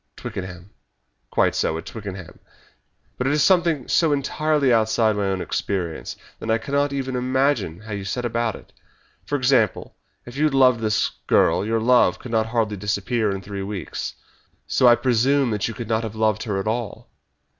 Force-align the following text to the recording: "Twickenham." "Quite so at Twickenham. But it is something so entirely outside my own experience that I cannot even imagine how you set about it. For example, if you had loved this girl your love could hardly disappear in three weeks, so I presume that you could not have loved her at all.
"Twickenham." 0.15 0.71
"Quite 1.29 1.53
so 1.53 1.77
at 1.77 1.85
Twickenham. 1.85 2.39
But 3.19 3.27
it 3.27 3.33
is 3.33 3.43
something 3.43 3.87
so 3.87 4.11
entirely 4.11 4.73
outside 4.73 5.15
my 5.15 5.27
own 5.27 5.41
experience 5.41 6.15
that 6.39 6.49
I 6.49 6.57
cannot 6.57 6.91
even 6.91 7.15
imagine 7.15 7.81
how 7.81 7.91
you 7.91 8.03
set 8.03 8.25
about 8.25 8.55
it. 8.55 8.73
For 9.27 9.35
example, 9.35 9.95
if 10.25 10.35
you 10.35 10.45
had 10.45 10.55
loved 10.55 10.79
this 10.79 11.11
girl 11.27 11.63
your 11.63 11.79
love 11.79 12.17
could 12.17 12.33
hardly 12.33 12.77
disappear 12.77 13.29
in 13.29 13.43
three 13.43 13.61
weeks, 13.61 14.15
so 14.65 14.87
I 14.87 14.95
presume 14.95 15.51
that 15.51 15.67
you 15.67 15.75
could 15.75 15.87
not 15.87 16.01
have 16.01 16.15
loved 16.15 16.41
her 16.45 16.59
at 16.59 16.65
all. 16.67 17.11